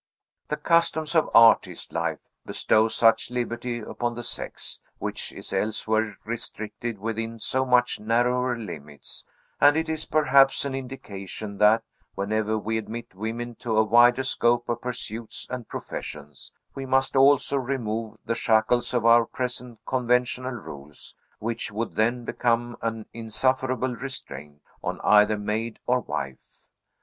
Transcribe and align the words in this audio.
The 0.47 0.57
customs 0.57 1.13
of 1.13 1.29
artist 1.31 1.93
life 1.93 2.17
bestow 2.43 2.87
such 2.87 3.29
liberty 3.29 3.77
upon 3.81 4.15
the 4.15 4.23
sex, 4.23 4.79
which 4.97 5.31
is 5.31 5.53
elsewhere 5.53 6.17
restricted 6.25 6.97
within 6.97 7.37
so 7.39 7.67
much 7.67 7.99
narrower 7.99 8.57
limits; 8.57 9.25
and 9.59 9.77
it 9.77 9.87
is 9.87 10.05
perhaps 10.07 10.65
an 10.65 10.73
indication 10.73 11.59
that, 11.59 11.83
whenever 12.15 12.57
we 12.57 12.79
admit 12.79 13.13
women 13.13 13.53
to 13.57 13.77
a 13.77 13.83
wider 13.83 14.23
scope 14.23 14.67
of 14.69 14.81
pursuits 14.81 15.45
and 15.51 15.69
professions, 15.69 16.51
we 16.73 16.87
must 16.87 17.15
also 17.15 17.57
remove 17.57 18.17
the 18.25 18.33
shackles 18.33 18.95
of 18.95 19.05
our 19.05 19.23
present 19.27 19.77
conventional 19.85 20.53
rules, 20.55 21.15
which 21.37 21.71
would 21.71 21.93
then 21.93 22.25
become 22.25 22.75
an 22.81 23.05
insufferable 23.13 23.95
restraint 23.95 24.63
on 24.83 24.99
either 25.01 25.37
maid 25.37 25.77
or 25.85 25.99
wife. 25.99 26.63